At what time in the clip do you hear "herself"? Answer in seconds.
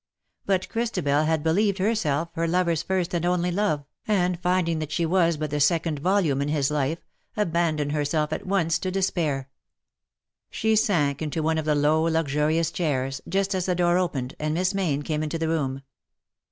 1.77-2.29, 7.91-8.33